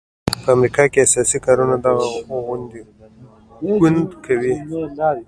په 0.43 0.47
امریکا 0.55 0.83
کې 0.91 0.99
اساسي 1.03 1.37
کارونه 1.45 1.75
دغه 1.85 2.05
ګوند 3.81 3.99
کوي. 4.25 4.55